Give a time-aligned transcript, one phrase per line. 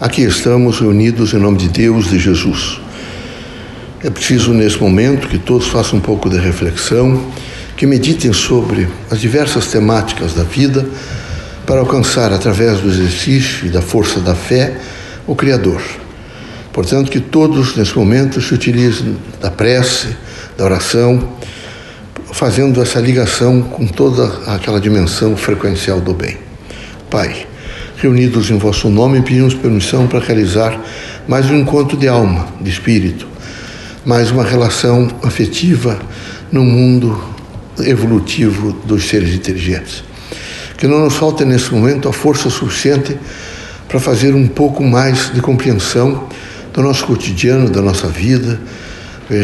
[0.00, 2.80] Aqui estamos reunidos em nome de Deus, de Jesus.
[4.00, 7.20] É preciso, nesse momento, que todos façam um pouco de reflexão,
[7.76, 10.86] que meditem sobre as diversas temáticas da vida
[11.66, 14.76] para alcançar, através do exercício e da força da fé,
[15.26, 15.82] o Criador.
[16.72, 20.16] Portanto, que todos, nesse momento, se utilizem da prece,
[20.56, 21.28] da oração,
[22.32, 26.38] fazendo essa ligação com toda aquela dimensão frequencial do bem.
[27.10, 27.47] Pai,
[28.00, 30.80] reunidos em vosso nome, pedimos permissão para realizar
[31.26, 33.26] mais um encontro de alma, de espírito,
[34.04, 35.98] mais uma relação afetiva
[36.52, 37.20] no mundo
[37.80, 40.04] evolutivo dos seres inteligentes.
[40.76, 43.18] Que não nos falte nesse momento a força suficiente
[43.88, 46.28] para fazer um pouco mais de compreensão
[46.72, 48.60] do nosso cotidiano, da nossa vida,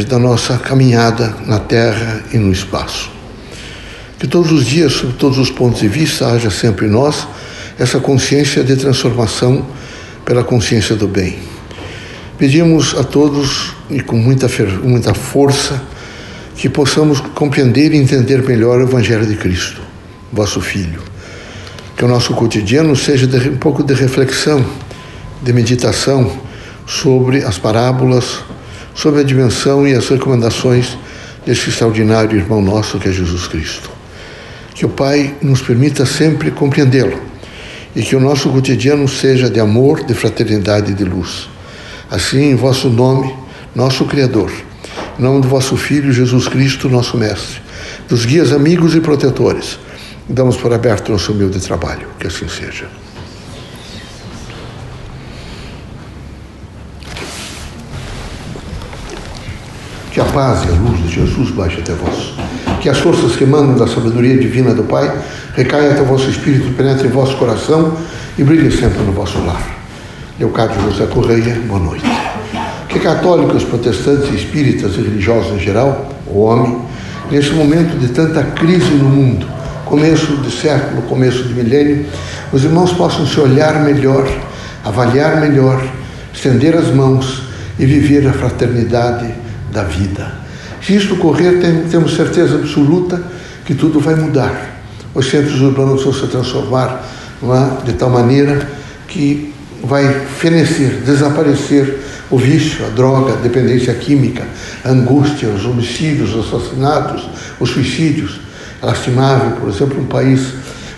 [0.09, 3.11] da nossa caminhada na Terra e no espaço.
[4.17, 7.27] Que todos os dias, sob todos os pontos de vista, haja sempre em nós
[7.79, 9.67] essa consciência de transformação
[10.25, 11.39] pela consciência do bem.
[12.39, 14.49] Pedimos a todos, e com muita,
[14.83, 15.83] muita força,
[16.57, 19.81] que possamos compreender e entender melhor o Evangelho de Cristo,
[20.33, 21.03] vosso Filho.
[21.97, 24.65] Que o nosso cotidiano seja de, um pouco de reflexão,
[25.43, 26.31] de meditação
[26.87, 28.41] sobre as parábolas,
[28.95, 30.97] sobre a dimensão e as recomendações
[31.45, 33.91] desse extraordinário irmão nosso que é Jesus Cristo.
[34.75, 37.34] Que o Pai nos permita sempre compreendê-lo
[37.95, 41.49] e que o nosso cotidiano seja de amor, de fraternidade e de luz.
[42.11, 43.35] Assim, em vosso nome,
[43.75, 44.51] nosso Criador,
[45.19, 47.61] em nome do vosso Filho Jesus Cristo, nosso Mestre,
[48.09, 49.79] dos guias amigos e protetores,
[50.29, 52.07] damos por aberto nosso humilde trabalho.
[52.19, 53.04] Que assim seja.
[60.15, 62.35] Que a paz e a luz de Jesus baixe até vós.
[62.81, 65.13] Que as forças que emanam da sabedoria divina do Pai
[65.57, 67.97] recaiam até o vosso espírito, penetrem em vosso coração
[68.39, 69.61] e brilhem sempre no vosso lar.
[70.39, 72.05] Leocádio José Correia, boa noite.
[72.89, 76.79] Que católicos, protestantes, espíritas e religiosos em geral, o homem,
[77.29, 79.49] nesse momento de tanta crise no mundo,
[79.85, 82.07] começo de século, começo de milênio,
[82.53, 84.29] os irmãos possam se olhar melhor,
[84.85, 85.85] avaliar melhor,
[86.33, 87.43] estender as mãos
[87.81, 89.43] e viver a fraternidade
[89.75, 90.33] da vida.
[90.81, 93.21] Se isto ocorrer, temos certeza absoluta
[93.65, 94.81] que tudo vai mudar.
[95.13, 97.05] Os centros urbanos vão se transformar
[97.43, 97.85] é?
[97.85, 98.67] de tal maneira
[99.09, 99.53] que
[99.83, 100.09] vai
[100.39, 101.99] fenecer, desaparecer
[102.31, 104.47] o vício, a droga, a dependência química,
[104.85, 108.41] a angústia, os homicídios, os assassinatos, os suicídios.
[108.81, 110.55] É lastimável, por exemplo, um país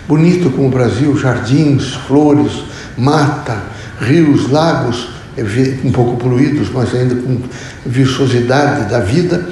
[0.07, 2.51] bonito como o Brasil, jardins, flores,
[2.97, 3.61] mata,
[3.99, 5.16] rios, lagos,
[5.83, 7.39] um pouco poluídos, mas ainda com
[7.85, 9.47] viçosidade da vida,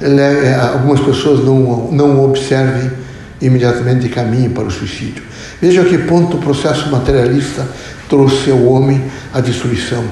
[0.00, 2.90] é, algumas pessoas não, não observem
[3.40, 5.22] imediatamente caminho para o suicídio.
[5.60, 7.66] Veja a que ponto o processo materialista
[8.08, 9.02] trouxe ao homem
[9.32, 10.04] a destruição.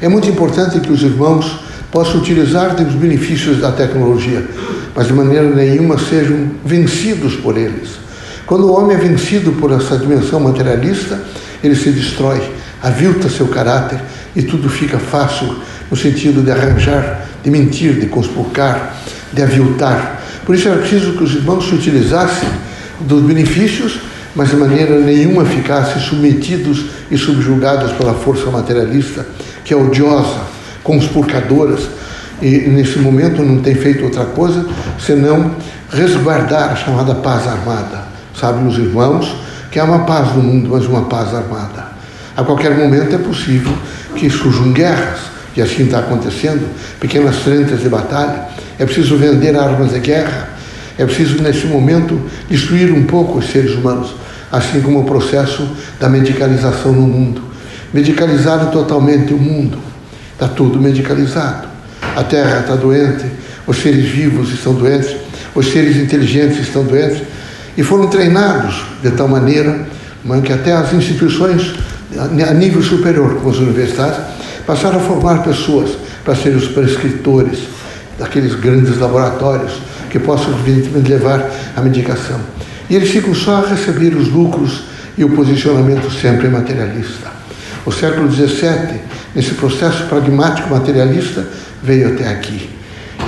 [0.00, 1.60] É muito importante que os irmãos
[1.90, 4.44] possam utilizar os benefícios da tecnologia,
[4.94, 7.90] mas de maneira nenhuma sejam vencidos por eles.
[8.46, 11.22] Quando o homem é vencido por essa dimensão materialista,
[11.62, 12.42] ele se destrói,
[12.84, 13.98] avilta seu caráter
[14.36, 15.56] e tudo fica fácil
[15.90, 18.94] no sentido de arranjar, de mentir, de conspurcar,
[19.32, 20.22] de aviltar.
[20.44, 22.48] Por isso era preciso que os irmãos se utilizassem
[23.00, 24.00] dos benefícios,
[24.36, 29.26] mas de maneira nenhuma ficassem submetidos e subjugados pela força materialista,
[29.64, 30.40] que é odiosa,
[30.82, 31.88] conspurcadoras,
[32.42, 34.66] e nesse momento não tem feito outra coisa
[34.98, 35.54] senão
[35.90, 38.02] resguardar a chamada paz armada.
[38.38, 39.34] Sabem os irmãos
[39.70, 41.93] que há uma paz no mundo, mas uma paz armada.
[42.36, 43.72] A qualquer momento é possível
[44.16, 45.20] que surjam guerras,
[45.56, 46.68] e assim está acontecendo,
[46.98, 48.48] pequenas frentes de batalha.
[48.78, 50.48] É preciso vender armas de guerra,
[50.98, 54.14] é preciso, nesse momento, destruir um pouco os seres humanos,
[54.50, 55.68] assim como o processo
[56.00, 57.42] da medicalização no mundo.
[57.92, 59.78] Medicalizado totalmente o mundo,
[60.32, 61.68] está tudo medicalizado.
[62.16, 63.24] A Terra está doente,
[63.66, 65.14] os seres vivos estão doentes,
[65.54, 67.22] os seres inteligentes estão doentes,
[67.76, 69.86] e foram treinados de tal maneira
[70.44, 71.74] que até as instituições
[72.18, 74.18] a nível superior, como as universidades,
[74.66, 75.90] passaram a formar pessoas
[76.24, 77.58] para serem os prescritores
[78.18, 79.72] daqueles grandes laboratórios
[80.10, 82.40] que possam, evidentemente, levar a medicação.
[82.88, 84.84] E eles ficam só a receber os lucros
[85.18, 87.32] e o posicionamento sempre materialista.
[87.84, 89.00] O século XVII,
[89.34, 91.46] nesse processo pragmático materialista,
[91.82, 92.70] veio até aqui.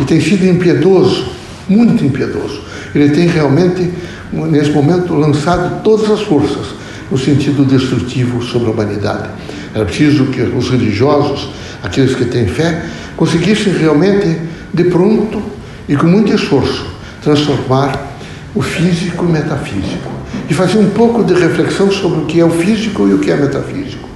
[0.00, 1.32] E tem sido impiedoso,
[1.69, 2.62] muito impiedoso.
[2.94, 3.93] Ele tem realmente,
[4.32, 6.75] nesse momento, lançado todas as forças
[7.11, 9.29] no sentido destrutivo sobre a humanidade.
[9.75, 11.50] Era preciso que os religiosos,
[11.82, 12.85] aqueles que têm fé,
[13.17, 14.38] conseguissem realmente,
[14.73, 15.43] de pronto
[15.88, 16.87] e com muito esforço,
[17.23, 18.14] transformar
[18.55, 20.11] o físico e metafísico.
[20.49, 23.31] E fazer um pouco de reflexão sobre o que é o físico e o que
[23.31, 24.06] é metafísico.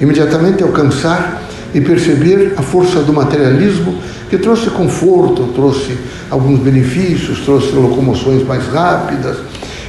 [0.00, 1.42] imediatamente alcançar
[1.74, 3.98] e perceber a força do materialismo
[4.28, 5.96] que trouxe conforto, trouxe
[6.30, 9.38] alguns benefícios, trouxe locomoções mais rápidas,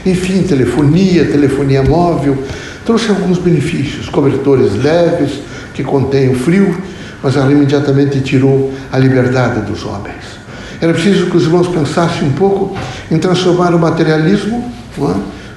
[0.09, 2.37] enfim, telefonia, telefonia móvel,
[2.85, 5.39] trouxe alguns benefícios, cobertores leves
[5.73, 6.75] que contêm o frio,
[7.21, 10.37] mas ela imediatamente tirou a liberdade dos homens.
[10.79, 12.77] Era preciso que os irmãos pensassem um pouco
[13.09, 14.71] em transformar o materialismo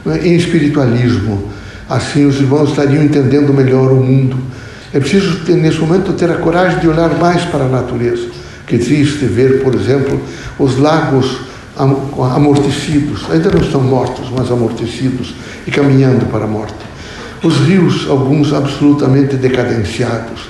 [0.07, 0.27] é?
[0.27, 1.51] em espiritualismo.
[1.89, 4.39] Assim os irmãos estariam entendendo melhor o mundo.
[4.93, 8.29] É preciso, nesse momento, ter a coragem de olhar mais para a natureza.
[8.67, 10.21] Que triste ver, por exemplo,
[10.59, 15.35] os lagos amortecidos, ainda não estão mortos, mas amortecidos
[15.67, 16.75] e caminhando para a morte.
[17.43, 20.43] Os rios, alguns absolutamente decadenciados,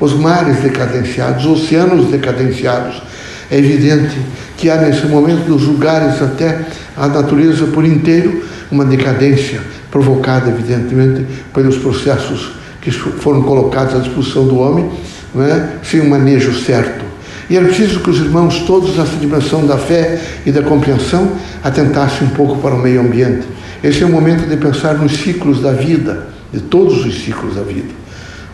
[0.00, 3.02] os mares decadenciados, os oceanos decadenciados.
[3.50, 4.16] É evidente
[4.56, 11.26] que há nesse momento, nos lugares até a natureza por inteiro, uma decadência provocada, evidentemente,
[11.52, 14.88] pelos processos que foram colocados à disposição do homem,
[15.34, 15.70] não é?
[15.82, 17.09] sem um manejo certo.
[17.50, 21.32] E era preciso que os irmãos, todos nessa dimensão da fé e da compreensão,
[21.64, 23.44] atentassem um pouco para o meio ambiente.
[23.82, 27.62] Esse é o momento de pensar nos ciclos da vida, de todos os ciclos da
[27.62, 27.88] vida.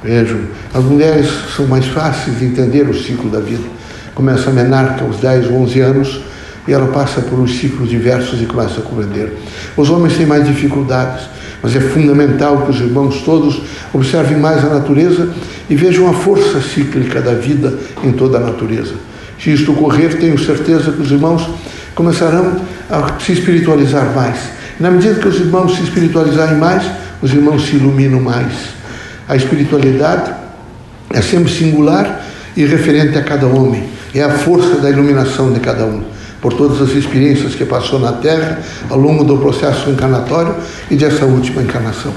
[0.02, 0.40] Vejam,
[0.72, 3.64] as mulheres são mais fáceis de entender o ciclo da vida.
[4.14, 6.20] Começa a menarca aos 10 ou 11 anos
[6.66, 9.37] e ela passa por uns ciclos diversos e começa a compreender.
[9.76, 11.28] Os homens têm mais dificuldades,
[11.62, 13.62] mas é fundamental que os irmãos todos
[13.93, 15.29] observem mais a natureza
[15.69, 17.75] e vejam a força cíclica da vida
[18.05, 18.94] em toda a natureza.
[19.38, 21.49] Se isto ocorrer, tenho certeza que os irmãos
[21.94, 22.56] começarão
[22.91, 24.38] a se espiritualizar mais.
[24.79, 26.85] Na medida que os irmãos se espiritualizarem mais,
[27.23, 28.53] os irmãos se iluminam mais.
[29.29, 30.32] A espiritualidade
[31.12, 32.25] é sempre singular
[32.56, 33.85] e referente a cada homem.
[34.14, 38.12] É a força da iluminação de cada um por todas as experiências que passou na
[38.12, 38.60] Terra
[38.90, 40.54] ao longo do processo encarnatório
[40.90, 42.12] e dessa última encarnação.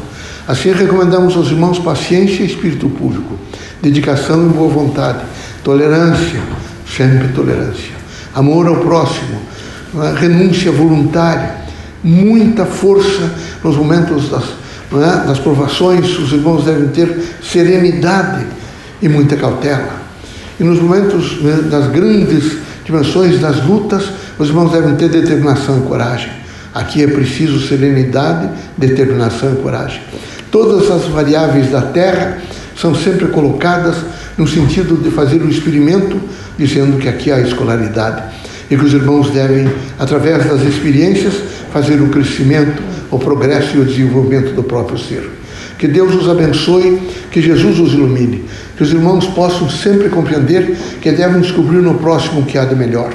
[0.47, 3.37] Assim, recomendamos aos irmãos paciência e espírito público,
[3.81, 5.19] dedicação e boa vontade,
[5.63, 6.41] tolerância,
[6.87, 7.93] sempre tolerância,
[8.33, 9.39] amor ao próximo,
[9.95, 10.19] é?
[10.19, 11.55] renúncia voluntária,
[12.03, 13.31] muita força
[13.63, 14.43] nos momentos das,
[14.93, 15.27] é?
[15.27, 18.45] das provações, os irmãos devem ter serenidade
[19.01, 19.99] e muita cautela.
[20.59, 22.57] E nos momentos né, das grandes
[22.89, 24.03] dimensões das lutas,
[24.39, 26.31] os irmãos devem ter determinação e coragem.
[26.73, 30.01] Aqui é preciso serenidade, determinação e coragem.
[30.51, 32.39] Todas as variáveis da Terra
[32.75, 33.95] são sempre colocadas
[34.35, 36.19] no sentido de fazer o experimento,
[36.57, 38.23] dizendo que aqui há escolaridade
[38.71, 39.69] e que os irmãos devem,
[39.99, 41.35] através das experiências,
[41.71, 42.81] fazer o crescimento,
[43.11, 45.29] o progresso e o desenvolvimento do próprio ser.
[45.79, 48.43] Que Deus os abençoe, que Jesus os ilumine,
[48.75, 52.75] que os irmãos possam sempre compreender que devem descobrir no próximo o que há de
[52.75, 53.13] melhor.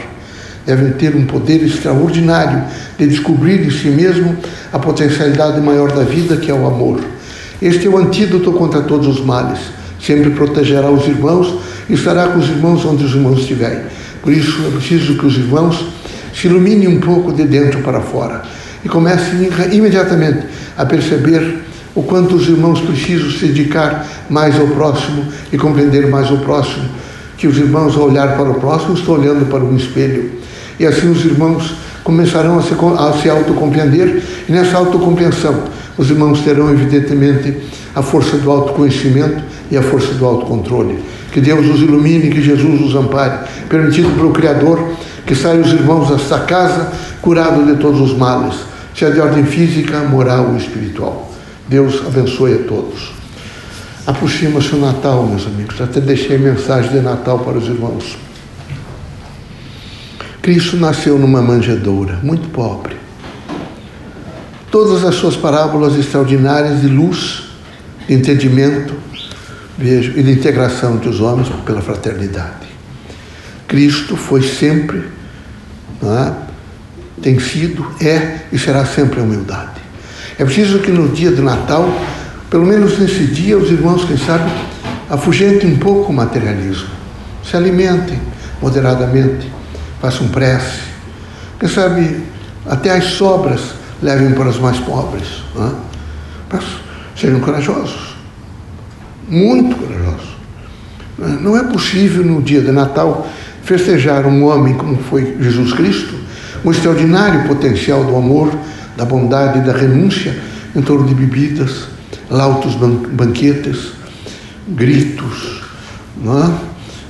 [0.65, 2.65] Devem ter um poder extraordinário
[2.99, 4.35] de descobrir em si mesmo
[4.73, 7.01] a potencialidade maior da vida, que é o amor.
[7.61, 9.59] Este é o antídoto contra todos os males.
[10.01, 11.55] Sempre protegerá os irmãos
[11.87, 13.81] e estará com os irmãos onde os irmãos estiverem.
[14.23, 15.85] Por isso é preciso que os irmãos
[16.35, 18.43] se iluminem um pouco de dentro para fora
[18.83, 20.47] e comecem imediatamente
[20.79, 26.31] a perceber o quanto os irmãos precisam se dedicar mais ao próximo e compreender mais
[26.31, 26.89] o próximo,
[27.37, 30.31] que os irmãos, ao olhar para o próximo, estão olhando para um espelho.
[30.79, 35.63] E assim os irmãos começarão a se, a se autocompreender, e nessa autocompreensão,
[35.97, 37.57] os irmãos terão, evidentemente,
[37.95, 40.99] a força do autoconhecimento e a força do autocontrole.
[41.33, 44.81] Que Deus os ilumine, que Jesus os ampare, permitido pelo Criador
[45.27, 46.93] que saiam os irmãos desta casa
[47.23, 48.57] curados de todos os males,
[48.95, 51.34] seja de ordem física, moral ou espiritual.
[51.69, 53.13] Deus abençoe a todos.
[54.07, 55.81] Aproxima-se o Natal, meus amigos.
[55.81, 58.19] Até deixei mensagem de Natal para os irmãos.
[60.43, 62.97] Cristo nasceu numa manjedoura, muito pobre.
[64.71, 67.45] Todas as suas parábolas extraordinárias de luz,
[68.07, 68.95] de entendimento,
[69.79, 72.67] vejo, e de integração entre os homens pela fraternidade.
[73.67, 75.05] Cristo foi sempre,
[76.03, 76.33] é?
[77.23, 79.84] tem sido, é e será sempre a humildade.
[80.39, 81.89] É preciso que no dia do Natal,
[82.51, 84.51] pelo menos nesse dia, os irmãos, quem sabe,
[85.09, 86.89] afugentem um pouco o materialismo,
[87.45, 88.21] se alimentem
[88.61, 89.51] moderadamente,
[90.01, 90.81] façam prece,
[91.59, 92.23] quem sabe
[92.67, 95.43] até as sobras levem para os mais pobres.
[96.53, 96.59] É?
[97.17, 98.17] Sejam corajosos,
[99.29, 100.35] muito corajosos.
[101.41, 103.27] Não é possível no dia de Natal
[103.63, 106.15] festejar um homem como foi Jesus Cristo,
[106.65, 108.53] um extraordinário potencial do amor
[108.97, 110.37] da bondade e da renúncia
[110.75, 111.87] em torno de bebidas,
[112.31, 113.93] lautos banquetes,
[114.69, 115.63] gritos,
[116.17, 116.43] não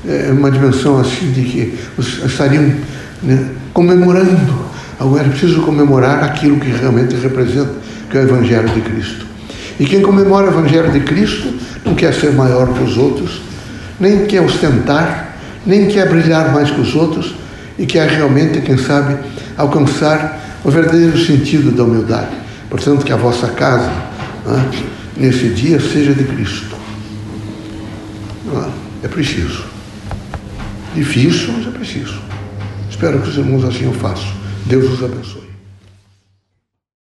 [0.06, 0.28] é?
[0.28, 2.74] é uma dimensão assim de que estariam
[3.22, 4.64] né, comemorando.
[4.98, 7.72] Agora é preciso comemorar aquilo que realmente representa,
[8.10, 9.26] que é o Evangelho de Cristo.
[9.78, 11.52] E quem comemora o Evangelho de Cristo
[11.84, 13.42] não quer ser maior que os outros,
[13.98, 15.36] nem quer ostentar,
[15.66, 17.34] nem quer brilhar mais que os outros
[17.78, 19.16] e quer realmente, quem sabe,
[19.56, 22.34] alcançar o verdadeiro sentido da humildade.
[22.70, 23.90] Portanto, que a vossa casa,
[24.46, 24.70] né,
[25.16, 26.74] nesse dia, seja de Cristo.
[29.02, 29.64] É preciso.
[30.94, 32.18] Difícil, mas é preciso.
[32.88, 34.32] Espero que os irmãos assim o façam.
[34.64, 35.53] Deus os abençoe.